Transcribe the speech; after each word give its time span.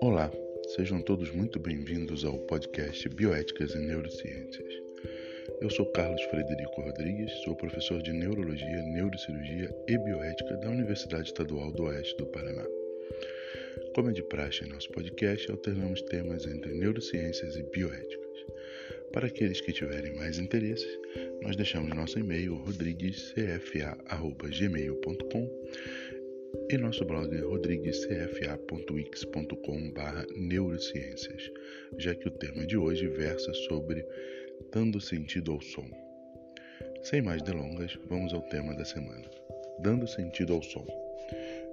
Olá, 0.00 0.32
sejam 0.74 1.00
todos 1.02 1.30
muito 1.30 1.60
bem-vindos 1.60 2.24
ao 2.24 2.36
podcast 2.38 3.08
Bioéticas 3.10 3.74
e 3.74 3.78
Neurociências. 3.78 4.74
Eu 5.60 5.70
sou 5.70 5.86
Carlos 5.92 6.22
Frederico 6.24 6.80
Rodrigues, 6.80 7.32
sou 7.44 7.54
professor 7.54 8.02
de 8.02 8.12
Neurologia, 8.12 8.82
Neurocirurgia 8.82 9.72
e 9.86 9.98
Bioética 9.98 10.56
da 10.56 10.70
Universidade 10.70 11.28
Estadual 11.28 11.70
do 11.70 11.84
Oeste 11.84 12.16
do 12.16 12.26
Paraná. 12.26 12.66
Como 13.94 14.10
é 14.10 14.12
de 14.12 14.22
praxe 14.22 14.64
em 14.64 14.68
nosso 14.68 14.90
podcast, 14.90 15.50
alternamos 15.50 16.02
temas 16.02 16.46
entre 16.46 16.74
neurociências 16.74 17.56
e 17.56 17.62
bioéticas. 17.62 18.30
Para 19.12 19.26
aqueles 19.26 19.60
que 19.60 19.72
tiverem 19.72 20.14
mais 20.16 20.38
interesse, 20.38 20.86
nós 21.42 21.56
deixamos 21.56 21.94
nosso 21.94 22.18
e-mail 22.18 22.56
rodriguescfa.gmail.com 22.56 25.50
e 26.68 26.76
nosso 26.76 27.04
blog 27.04 27.36
rodriguescfa.wix.com 27.36 29.92
neurociências, 30.36 31.52
já 31.98 32.12
que 32.14 32.28
o 32.28 32.30
tema 32.30 32.64
de 32.66 32.76
hoje 32.76 33.08
versa 33.08 33.52
sobre 33.54 34.04
dando 34.72 35.00
sentido 35.00 35.52
ao 35.52 35.60
som. 35.60 35.88
Sem 37.02 37.22
mais 37.22 37.40
delongas, 37.42 37.98
vamos 38.08 38.32
ao 38.34 38.42
tema 38.42 38.72
da 38.74 38.84
semana. 38.84 39.28
Dando 39.80 40.06
sentido 40.06 40.52
ao 40.52 40.62
som. 40.62 40.86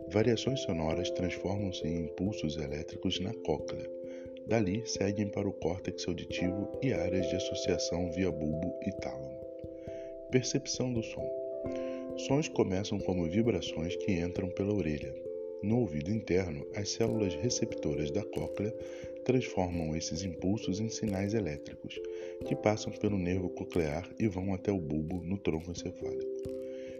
Variações 0.09 0.61
sonoras 0.61 1.11
transformam-se 1.11 1.85
em 1.85 2.05
impulsos 2.05 2.57
elétricos 2.57 3.19
na 3.19 3.33
cóclea. 3.45 3.87
Dali 4.47 4.81
seguem 4.87 5.27
para 5.27 5.47
o 5.47 5.53
córtex 5.53 6.07
auditivo 6.07 6.71
e 6.81 6.91
áreas 6.93 7.29
de 7.29 7.35
associação 7.35 8.11
via 8.13 8.31
bulbo 8.31 8.73
e 8.85 8.91
tálamo. 9.01 9.36
Percepção 10.31 10.91
do 10.91 11.01
som. 11.01 11.25
Sons 12.17 12.49
começam 12.49 12.99
como 12.99 13.29
vibrações 13.29 13.95
que 13.95 14.11
entram 14.11 14.49
pela 14.49 14.73
orelha. 14.73 15.15
No 15.63 15.79
ouvido 15.79 16.11
interno, 16.11 16.67
as 16.75 16.89
células 16.89 17.33
receptoras 17.35 18.11
da 18.11 18.21
cóclea 18.23 18.75
transformam 19.23 19.95
esses 19.95 20.23
impulsos 20.23 20.81
em 20.81 20.89
sinais 20.89 21.33
elétricos, 21.33 21.97
que 22.45 22.57
passam 22.57 22.91
pelo 22.91 23.17
nervo 23.17 23.49
coclear 23.49 24.05
e 24.19 24.27
vão 24.27 24.53
até 24.53 24.69
o 24.69 24.81
bulbo 24.81 25.23
no 25.23 25.37
tronco 25.37 25.71
encefálico, 25.71 26.43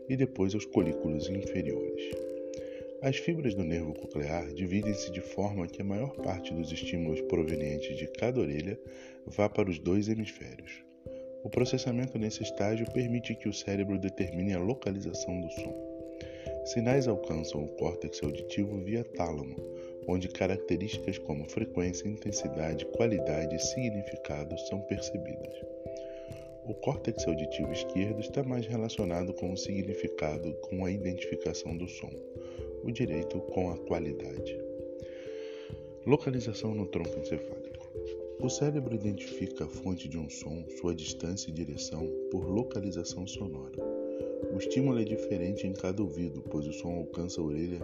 e 0.08 0.16
depois 0.16 0.56
aos 0.56 0.66
colículos 0.66 1.30
inferiores. 1.30 2.16
As 3.02 3.17
fibras 3.17 3.53
do 3.53 3.64
nervo 3.66 3.94
coclear 3.94 4.47
dividem-se 4.53 5.12
de 5.12 5.19
forma 5.19 5.67
que 5.67 5.81
a 5.81 5.86
maior 5.86 6.16
parte 6.16 6.53
dos 6.53 6.72
estímulos 6.72 7.19
provenientes 7.22 7.97
de 7.97 8.08
cada 8.08 8.39
orelha 8.39 8.80
vá 9.25 9.50
para 9.50 9.69
os 9.69 9.78
dois 9.80 10.08
hemisférios. 10.08 10.86
O 11.48 11.50
processamento 11.50 12.20
nesse 12.20 12.44
estágio 12.44 12.86
permite 12.92 13.34
que 13.34 13.48
o 13.48 13.53
cérebro 13.53 13.98
determine 13.98 14.53
a 14.53 14.59
localização 14.59 15.40
do 15.40 15.50
som. 15.50 15.73
Sinais 16.66 17.08
alcançam 17.08 17.64
o 17.64 17.70
córtex 17.78 18.22
auditivo 18.22 18.84
via 18.84 19.02
tálamo, 19.02 19.56
onde 20.06 20.28
características 20.28 21.18
como 21.20 21.50
frequência, 21.50 22.06
intensidade, 22.06 22.86
qualidade 22.88 23.56
e 23.56 23.59
significado 23.59 24.59
são 24.68 24.81
percebidas. 24.81 25.56
O 26.66 26.73
córtex 26.73 27.25
auditivo 27.25 27.72
esquerdo 27.72 28.20
está 28.20 28.44
mais 28.44 28.68
relacionado 28.68 29.34
com 29.34 29.53
o 29.53 29.58
significado, 29.58 30.52
com 30.56 30.84
a 30.84 30.92
identificação 30.92 31.78
do 31.78 31.88
som 31.88 32.12
o 32.84 32.92
direito 32.92 33.40
com 33.40 33.72
a 33.72 33.78
qualidade. 33.78 34.59
Localização 36.06 36.75
no 36.75 36.86
tronco 36.88 37.18
encefálico. 37.18 37.66
O 38.39 38.49
cérebro 38.49 38.93
identifica 38.93 39.66
a 39.66 39.67
fonte 39.67 40.07
de 40.07 40.17
um 40.17 40.30
som, 40.30 40.63
sua 40.80 40.93
distância 40.93 41.49
e 41.49 41.53
direção, 41.53 42.07
por 42.30 42.47
localização 42.47 43.25
sonora. 43.25 43.75
O 44.53 44.57
estímulo 44.57 44.99
é 44.99 45.03
diferente 45.03 45.66
em 45.66 45.73
cada 45.73 46.03
ouvido, 46.03 46.44
pois 46.52 46.67
o 46.67 46.73
som 46.73 46.91
alcança 46.97 47.41
a 47.41 47.44
orelha 47.44 47.79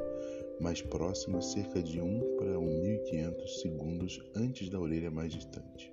mais 0.61 0.79
próxima 0.81 1.41
cerca 1.41 1.81
de 1.81 1.99
1 1.99 2.37
para 2.37 2.59
1500 2.59 3.61
segundos 3.61 4.21
antes 4.35 4.69
da 4.69 4.79
orelha 4.79 5.09
mais 5.09 5.33
distante. 5.33 5.91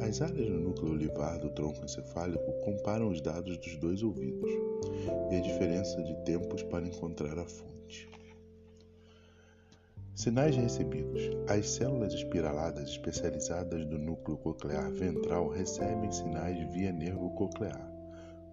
As 0.00 0.20
áreas 0.20 0.48
no 0.48 0.58
núcleo 0.58 0.92
olivar 0.92 1.38
do 1.38 1.48
tronco 1.50 1.84
encefálico 1.84 2.52
comparam 2.64 3.08
os 3.08 3.20
dados 3.20 3.56
dos 3.58 3.76
dois 3.76 4.02
ouvidos 4.02 4.50
e 5.30 5.36
a 5.36 5.40
diferença 5.40 6.02
de 6.02 6.14
tempos 6.24 6.62
para 6.64 6.86
encontrar 6.86 7.38
a 7.38 7.46
fonte. 7.46 8.08
Sinais 10.14 10.54
recebidos. 10.54 11.22
As 11.48 11.68
células 11.70 12.14
espiraladas 12.14 12.88
especializadas 12.88 13.84
do 13.84 13.98
núcleo 13.98 14.38
coclear 14.38 14.88
ventral 14.92 15.48
recebem 15.48 16.10
sinais 16.12 16.56
via 16.72 16.92
nervo 16.92 17.30
coclear. 17.30 17.92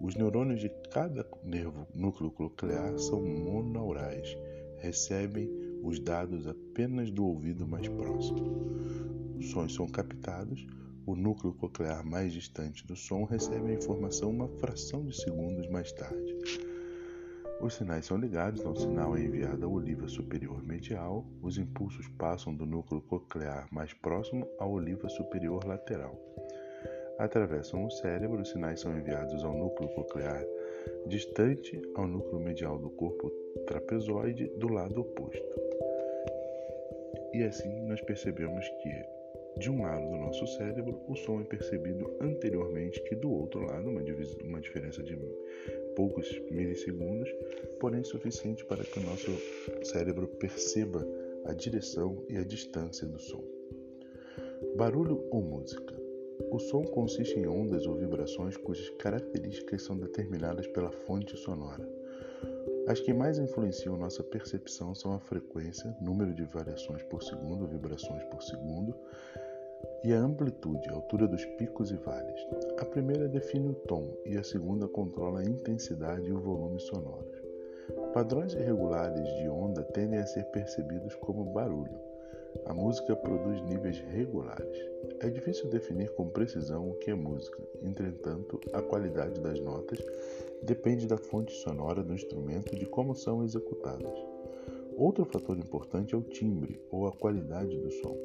Os 0.00 0.16
neurônios 0.16 0.60
de 0.60 0.68
cada 0.90 1.24
nervo 1.44 1.86
núcleo 1.94 2.32
coclear 2.32 2.98
são 2.98 3.22
monaurais, 3.22 4.36
recebem 4.78 5.48
os 5.84 6.00
dados 6.00 6.48
apenas 6.48 7.12
do 7.12 7.24
ouvido 7.24 7.64
mais 7.64 7.86
próximo. 7.86 9.36
Os 9.38 9.50
sons 9.50 9.72
são 9.72 9.86
captados 9.86 10.66
o 11.06 11.14
núcleo 11.14 11.54
coclear 11.54 12.04
mais 12.04 12.32
distante 12.32 12.86
do 12.86 12.96
som 12.96 13.24
recebe 13.24 13.70
a 13.70 13.74
informação 13.74 14.30
uma 14.30 14.48
fração 14.48 15.04
de 15.04 15.16
segundos 15.16 15.68
mais 15.68 15.92
tarde. 15.92 16.36
Os 17.62 17.74
sinais 17.74 18.06
são 18.06 18.16
ligados, 18.16 18.58
então 18.58 18.72
o 18.72 18.76
sinal 18.76 19.16
é 19.16 19.20
enviado 19.20 19.64
à 19.64 19.68
oliva 19.68 20.08
superior 20.08 20.60
medial, 20.66 21.24
os 21.40 21.58
impulsos 21.58 22.08
passam 22.18 22.52
do 22.52 22.66
núcleo 22.66 23.00
coclear 23.02 23.68
mais 23.72 23.94
próximo 23.94 24.48
à 24.58 24.66
oliva 24.66 25.08
superior 25.08 25.64
lateral. 25.64 26.18
Atravessam 27.20 27.86
o 27.86 27.90
cérebro, 27.90 28.42
os 28.42 28.50
sinais 28.50 28.80
são 28.80 28.98
enviados 28.98 29.44
ao 29.44 29.56
núcleo 29.56 29.88
coclear 29.90 30.44
distante 31.06 31.80
ao 31.94 32.08
núcleo 32.08 32.40
medial 32.40 32.80
do 32.80 32.90
corpo 32.90 33.30
trapezoide 33.64 34.48
do 34.58 34.66
lado 34.66 35.00
oposto. 35.00 35.60
E 37.32 37.44
assim 37.44 37.80
nós 37.86 38.00
percebemos 38.00 38.68
que 38.82 39.21
de 39.56 39.70
um 39.70 39.82
lado 39.82 40.08
do 40.08 40.16
nosso 40.16 40.46
cérebro, 40.46 41.00
o 41.08 41.14
som 41.14 41.40
é 41.40 41.44
percebido 41.44 42.10
anteriormente 42.20 43.02
que 43.02 43.14
do 43.14 43.30
outro 43.30 43.60
lado, 43.60 43.88
uma, 43.88 44.00
uma 44.44 44.60
diferença 44.60 45.02
de 45.02 45.16
poucos 45.94 46.40
milissegundos, 46.50 47.30
porém 47.78 48.02
suficiente 48.02 48.64
para 48.64 48.84
que 48.84 48.98
o 48.98 49.02
nosso 49.02 49.30
cérebro 49.84 50.26
perceba 50.26 51.06
a 51.44 51.52
direção 51.52 52.24
e 52.28 52.36
a 52.36 52.44
distância 52.44 53.06
do 53.06 53.18
som. 53.18 53.42
Barulho 54.76 55.26
ou 55.30 55.42
música. 55.42 55.94
O 56.50 56.58
som 56.58 56.82
consiste 56.82 57.38
em 57.38 57.46
ondas 57.46 57.86
ou 57.86 57.96
vibrações 57.96 58.56
cujas 58.56 58.88
características 58.90 59.82
são 59.82 59.96
determinadas 59.96 60.66
pela 60.68 60.90
fonte 60.90 61.36
sonora. 61.36 61.86
As 62.86 62.98
que 62.98 63.12
mais 63.12 63.38
influenciam 63.38 63.96
nossa 63.96 64.24
percepção 64.24 64.92
são 64.94 65.14
a 65.14 65.20
frequência, 65.20 65.96
número 66.00 66.34
de 66.34 66.44
variações 66.44 67.02
por 67.04 67.22
segundo, 67.22 67.66
vibrações 67.66 68.24
por 68.24 68.42
segundo, 68.42 68.94
e 70.04 70.12
a 70.12 70.18
amplitude, 70.18 70.88
a 70.88 70.94
altura 70.94 71.28
dos 71.28 71.44
picos 71.44 71.92
e 71.92 71.96
vales. 71.96 72.46
A 72.78 72.84
primeira 72.84 73.28
define 73.28 73.68
o 73.68 73.74
tom 73.74 74.12
e 74.26 74.36
a 74.36 74.42
segunda 74.42 74.88
controla 74.88 75.40
a 75.40 75.44
intensidade 75.44 76.28
e 76.28 76.32
o 76.32 76.40
volume 76.40 76.80
sonoros. 76.80 77.40
Padrões 78.12 78.54
irregulares 78.54 79.28
de 79.36 79.48
onda 79.48 79.84
tendem 79.84 80.18
a 80.18 80.26
ser 80.26 80.44
percebidos 80.46 81.14
como 81.16 81.44
barulho. 81.44 82.11
A 82.66 82.74
música 82.74 83.14
produz 83.16 83.60
níveis 83.62 83.98
regulares. 83.98 84.78
É 85.20 85.28
difícil 85.28 85.68
definir 85.68 86.14
com 86.14 86.28
precisão 86.28 86.90
o 86.90 86.94
que 86.94 87.10
é 87.10 87.14
música, 87.14 87.62
entretanto, 87.82 88.60
a 88.72 88.80
qualidade 88.80 89.40
das 89.40 89.60
notas 89.60 89.98
depende 90.62 91.06
da 91.06 91.16
fonte 91.16 91.52
sonora 91.52 92.02
do 92.02 92.14
instrumento 92.14 92.74
e 92.74 92.78
de 92.78 92.86
como 92.86 93.14
são 93.14 93.42
executadas. 93.44 94.16
Outro 94.96 95.24
fator 95.24 95.58
importante 95.58 96.14
é 96.14 96.18
o 96.18 96.22
timbre 96.22 96.80
ou 96.90 97.06
a 97.06 97.12
qualidade 97.12 97.76
do 97.78 97.90
som. 97.90 98.16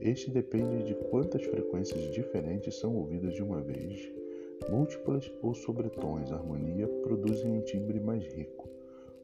Este 0.00 0.30
depende 0.30 0.84
de 0.84 0.94
quantas 0.94 1.44
frequências 1.44 2.12
diferentes 2.12 2.78
são 2.78 2.96
ouvidas 2.96 3.34
de 3.34 3.42
uma 3.42 3.60
vez. 3.60 4.10
Múltiplas 4.68 5.30
ou 5.42 5.54
sobretons 5.54 6.32
harmonia 6.32 6.86
produzem 7.02 7.52
um 7.52 7.60
timbre 7.62 7.98
mais 7.98 8.24
rico. 8.24 8.68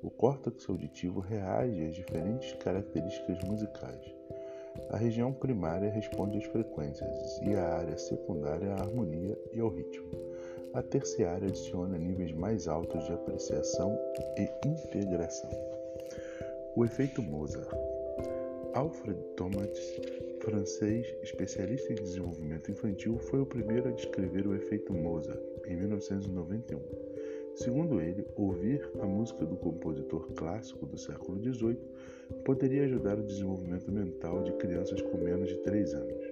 O 0.03 0.11
córtex 0.11 0.69
auditivo 0.69 1.21
reage 1.21 1.85
às 1.85 1.95
diferentes 1.95 2.53
características 2.63 3.43
musicais. 3.45 4.15
A 4.91 4.97
região 4.97 5.33
primária 5.33 5.91
responde 5.91 6.39
às 6.39 6.45
frequências 6.45 7.41
e 7.43 7.55
a 7.55 7.79
área 7.79 7.99
secundária 7.99 8.73
à 8.73 8.81
harmonia 8.81 9.39
e 9.53 9.61
ao 9.61 9.69
ritmo. 9.69 10.09
A 10.75 10.83
terciária 10.83 11.49
adiciona 11.49 11.99
níveis 11.99 12.33
mais 12.33 12.69
altos 12.69 13.05
de 13.07 13.13
apreciação 13.13 13.99
e 14.37 14.69
integração. 14.69 15.51
O 16.77 16.85
efeito 16.85 17.23
Mozart. 17.23 17.69
Alfred 18.75 19.19
Thomas, 19.37 19.79
francês 20.41 21.07
especialista 21.23 21.93
em 21.93 21.97
desenvolvimento 21.97 22.71
infantil, 22.71 23.19
foi 23.19 23.41
o 23.41 23.47
primeiro 23.47 23.89
a 23.89 23.93
descrever 23.93 24.47
o 24.47 24.55
efeito 24.55 24.93
Mozart 24.93 25.41
em 25.67 25.77
1991. 25.77 26.79
Segundo 27.59 28.01
ele, 28.01 28.25
ouvir 28.37 28.89
a 29.01 29.05
música 29.05 29.45
do 29.45 29.57
compositor 29.57 30.33
clássico 30.35 30.87
do 30.87 30.97
século 30.97 31.43
XVIII 31.43 31.77
poderia 32.45 32.85
ajudar 32.85 33.19
o 33.19 33.27
desenvolvimento 33.27 33.91
mental 33.91 34.45
de 34.45 34.53
crianças 34.53 35.03
com 35.03 35.19
menos 35.19 35.49
de 35.49 35.57
3 35.57 35.93
anos. 35.93 36.25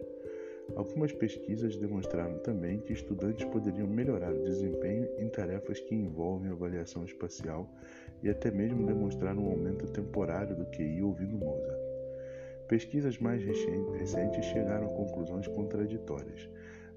Algumas 0.77 1.13
pesquisas 1.13 1.77
demonstraram 1.77 2.39
também 2.39 2.79
que 2.79 2.93
estudantes 2.93 3.45
poderiam 3.47 3.89
melhorar 3.89 4.33
o 4.33 4.45
desempenho 4.45 5.09
em 5.19 5.29
tarefas 5.29 5.81
que 5.81 5.97
envolvem 5.97 6.53
avaliação 6.53 7.05
espacial 7.05 7.69
e 8.23 8.29
até 8.29 8.53
mesmo 8.53 8.87
demonstrar 8.87 9.37
um 9.37 9.51
aumento 9.51 9.85
temporário 9.89 10.55
do 10.55 10.67
QI 10.67 11.03
ouvindo 11.03 11.37
Mozart. 11.37 11.81
Pesquisas 12.69 13.19
mais 13.19 13.43
recentes 13.43 14.45
chegaram 14.45 14.87
a 14.87 14.95
conclusões 14.95 15.49
contraditórias, 15.49 16.49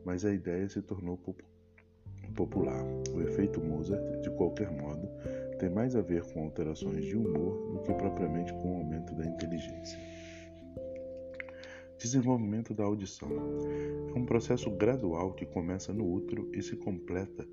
mas 0.05 0.23
a 0.23 0.31
ideia 0.31 0.69
se 0.69 0.83
tornou 0.83 1.17
popular. 1.17 1.58
O 3.13 3.21
efeito 3.21 3.61
Mozart, 3.61 4.21
de 4.21 4.29
qualquer 4.31 4.71
modo, 4.71 5.09
tem 5.59 5.69
mais 5.69 5.95
a 5.95 6.01
ver 6.01 6.23
com 6.23 6.43
alterações 6.43 7.03
de 7.03 7.17
humor 7.17 7.73
do 7.73 7.79
que 7.79 7.93
propriamente 7.93 8.53
com 8.53 8.75
o 8.75 8.77
aumento 8.77 9.13
da 9.13 9.25
inteligência. 9.25 9.99
Desenvolvimento 11.97 12.73
da 12.73 12.85
audição 12.85 13.29
é 14.15 14.17
um 14.17 14.25
processo 14.25 14.71
gradual 14.71 15.33
que 15.33 15.45
começa 15.45 15.93
no 15.93 16.09
útero 16.09 16.49
e 16.53 16.61
se 16.61 16.77
completa 16.77 17.45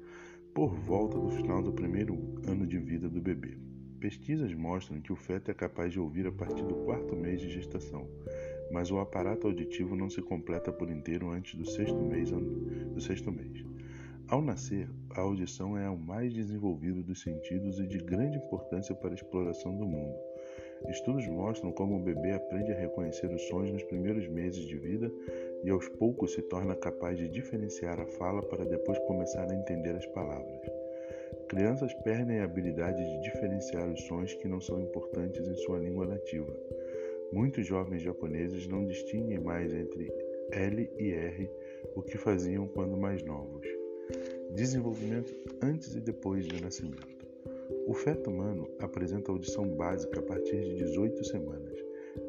por 0.55 0.73
volta 0.73 1.19
do 1.19 1.29
final 1.31 1.61
do 1.61 1.73
primeiro 1.73 2.17
ano 2.47 2.65
de 2.65 2.79
vida 2.79 3.09
do 3.09 3.21
bebê. 3.21 3.59
Pesquisas 3.99 4.55
mostram 4.55 5.01
que 5.01 5.13
o 5.13 5.17
feto 5.17 5.51
é 5.51 5.55
capaz 5.55 5.93
de 5.93 5.99
ouvir 5.99 6.29
a 6.29 6.33
partir 6.33 6.63
do 6.63 6.77
quarto 6.85 7.17
mês 7.17 7.41
de 7.41 7.51
gestação, 7.51 8.09
mas 8.71 8.91
o 8.93 9.01
aparato 9.01 9.49
auditivo 9.49 9.97
não 9.97 10.09
se 10.09 10.23
completa 10.23 10.73
por 10.73 10.89
inteiro 10.91 11.29
antes 11.31 11.57
do 11.57 11.69
sexto 11.69 12.01
mês. 12.01 12.31
Do 12.31 13.01
sexto 13.01 13.33
mês. 13.33 13.76
Ao 14.29 14.43
nascer, 14.43 14.89
a 15.15 15.21
audição 15.21 15.79
é 15.79 15.89
o 15.89 15.97
mais 15.97 16.35
desenvolvido 16.35 17.01
dos 17.01 17.23
sentidos 17.23 17.79
e 17.79 17.87
de 17.87 17.99
grande 17.99 18.39
importância 18.39 18.93
para 18.93 19.11
a 19.11 19.15
exploração 19.15 19.77
do 19.77 19.87
mundo. 19.87 20.19
Estudos 20.89 21.29
mostram 21.29 21.71
como 21.71 21.97
o 21.97 22.03
bebê 22.03 22.33
aprende 22.33 22.73
a 22.73 22.77
reconhecer 22.77 23.33
os 23.33 23.43
sons 23.43 23.71
nos 23.71 23.85
primeiros 23.85 24.27
meses 24.27 24.67
de 24.67 24.77
vida 24.77 25.13
e 25.63 25.71
aos 25.71 25.89
poucos 25.91 26.35
se 26.35 26.43
torna 26.43 26.75
capaz 26.75 27.17
de 27.17 27.29
diferenciar 27.29 28.01
a 28.01 28.07
fala 28.07 28.43
para 28.43 28.65
depois 28.65 28.99
começar 29.07 29.49
a 29.49 29.55
entender 29.55 29.95
as 29.95 30.07
palavras. 30.07 30.61
Crianças 31.49 31.95
perdem 32.03 32.41
a 32.41 32.45
habilidade 32.45 32.99
de 32.99 33.21
diferenciar 33.23 33.89
os 33.89 34.03
sons 34.09 34.35
que 34.35 34.49
não 34.49 34.61
são 34.61 34.81
importantes 34.81 35.47
em 35.47 35.55
sua 35.55 35.79
língua 35.79 36.05
nativa. 36.05 36.53
Muitos 37.33 37.65
jovens 37.65 38.03
japoneses 38.03 38.67
não 38.67 38.85
distinguem 38.87 39.39
mais 39.39 39.73
entre 39.73 40.13
L 40.51 40.91
e 40.99 41.13
R, 41.13 41.51
o 41.95 42.03
que 42.03 42.19
faziam 42.19 42.67
quando 42.67 42.97
mais 42.97 43.23
novos. 43.25 43.76
Desenvolvimento 44.57 45.35
antes 45.63 45.95
e 45.95 46.01
depois 46.01 46.47
do 46.49 46.59
nascimento. 46.63 47.27
O 47.87 47.93
feto 47.93 48.31
humano 48.31 48.67
apresenta 48.81 49.31
audição 49.31 49.69
básica 49.69 50.19
a 50.19 50.23
partir 50.23 50.59
de 50.63 50.77
18 50.77 51.23
semanas. 51.25 51.79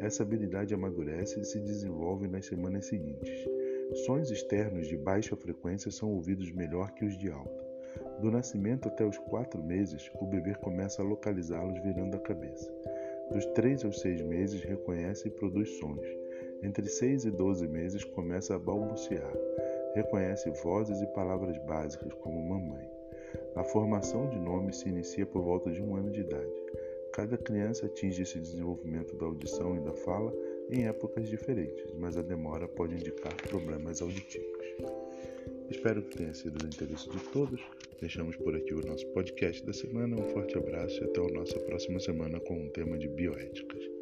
Essa 0.01 0.23
habilidade 0.23 0.73
amadurece 0.73 1.39
e 1.39 1.45
se 1.45 1.57
desenvolve 1.61 2.27
nas 2.27 2.45
semanas 2.45 2.87
seguintes. 2.87 3.47
Sons 4.05 4.29
externos 4.29 4.87
de 4.87 4.97
baixa 4.97 5.37
frequência 5.37 5.89
são 5.89 6.11
ouvidos 6.11 6.51
melhor 6.51 6.91
que 6.91 7.05
os 7.05 7.17
de 7.17 7.31
alta. 7.31 7.65
Do 8.19 8.29
nascimento 8.29 8.89
até 8.89 9.05
os 9.05 9.17
quatro 9.17 9.63
meses, 9.63 10.11
o 10.19 10.25
bebê 10.25 10.53
começa 10.55 11.01
a 11.01 11.05
localizá-los 11.05 11.81
virando 11.81 12.17
a 12.17 12.19
cabeça. 12.19 12.69
Dos 13.31 13.45
três 13.47 13.85
aos 13.85 14.01
seis 14.01 14.21
meses, 14.21 14.59
reconhece 14.59 15.29
e 15.29 15.31
produz 15.31 15.69
sons. 15.79 16.05
Entre 16.61 16.89
seis 16.89 17.23
e 17.23 17.31
doze 17.31 17.65
meses, 17.69 18.03
começa 18.03 18.53
a 18.53 18.59
balbuciar. 18.59 19.33
Reconhece 19.97 20.51
vozes 20.51 21.01
e 21.01 21.07
palavras 21.07 21.57
básicas, 21.65 22.13
como 22.21 22.39
mamãe. 22.39 22.87
A 23.55 23.63
formação 23.63 24.29
de 24.29 24.37
nomes 24.37 24.75
se 24.75 24.89
inicia 24.89 25.25
por 25.25 25.41
volta 25.41 25.71
de 25.71 25.81
um 25.81 25.95
ano 25.95 26.11
de 26.11 26.19
idade. 26.19 26.53
Cada 27.13 27.35
criança 27.35 27.87
atinge 27.87 28.21
esse 28.21 28.37
desenvolvimento 28.37 29.15
da 29.15 29.25
audição 29.25 29.75
e 29.75 29.79
da 29.79 29.93
fala 29.93 30.31
em 30.69 30.85
épocas 30.85 31.27
diferentes, 31.27 31.91
mas 31.97 32.15
a 32.15 32.21
demora 32.21 32.67
pode 32.67 32.93
indicar 32.93 33.35
problemas 33.49 33.99
auditivos. 33.99 34.67
Espero 35.67 36.03
que 36.03 36.15
tenha 36.15 36.33
sido 36.35 36.59
do 36.59 36.67
interesse 36.67 37.09
de 37.09 37.19
todos. 37.31 37.59
Deixamos 37.99 38.35
por 38.35 38.55
aqui 38.55 38.75
o 38.75 38.85
nosso 38.85 39.07
podcast 39.13 39.65
da 39.65 39.73
semana. 39.73 40.15
Um 40.15 40.29
forte 40.29 40.55
abraço 40.59 41.03
e 41.03 41.05
até 41.05 41.19
a 41.19 41.33
nossa 41.33 41.59
próxima 41.61 41.99
semana 41.99 42.39
com 42.39 42.53
um 42.53 42.69
tema 42.69 42.99
de 42.99 43.07
bioéticas. 43.07 43.96